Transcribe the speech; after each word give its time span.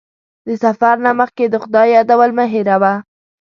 د 0.47 0.49
سفر 0.63 0.95
نه 1.05 1.11
مخکې 1.19 1.45
د 1.49 1.55
خدای 1.63 1.87
یادول 1.95 2.31
مه 2.37 2.45
هېروه. 2.53 2.93